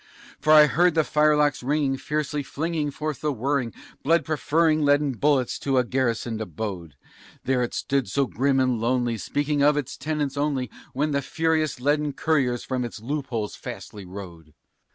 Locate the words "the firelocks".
0.95-1.61